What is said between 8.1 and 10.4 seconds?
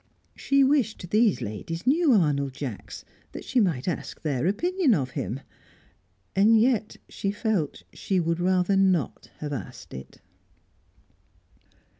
would rather not have asked it.